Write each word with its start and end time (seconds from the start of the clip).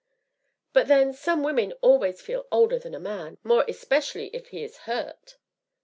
"But 0.73 0.87
then, 0.87 1.13
some 1.13 1.43
women 1.43 1.73
always 1.73 2.21
feel 2.21 2.47
older 2.51 2.79
than 2.79 2.95
a 2.95 2.99
man 2.99 3.37
more 3.43 3.63
especially 3.67 4.29
if 4.29 4.47
he 4.47 4.63
is 4.63 4.75
hurt." 4.89 5.37